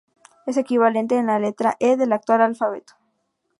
Es 0.47 0.57
equivalente 0.57 1.19
a 1.19 1.21
la 1.21 1.37
letra 1.37 1.77
Ее 1.79 1.95
del 1.95 2.11
actual 2.11 2.41
alfabeto. 2.41 2.95